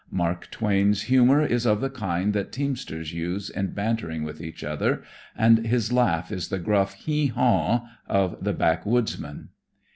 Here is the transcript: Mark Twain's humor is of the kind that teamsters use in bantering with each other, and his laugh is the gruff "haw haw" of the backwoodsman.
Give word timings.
Mark 0.09 0.49
Twain's 0.49 1.03
humor 1.03 1.45
is 1.45 1.67
of 1.67 1.79
the 1.79 1.87
kind 1.91 2.33
that 2.33 2.51
teamsters 2.51 3.13
use 3.13 3.51
in 3.51 3.67
bantering 3.67 4.23
with 4.23 4.41
each 4.41 4.63
other, 4.63 5.03
and 5.37 5.67
his 5.67 5.93
laugh 5.93 6.31
is 6.31 6.47
the 6.49 6.57
gruff 6.57 6.95
"haw 7.05 7.27
haw" 7.35 7.87
of 8.09 8.43
the 8.43 8.51
backwoodsman. 8.55 9.49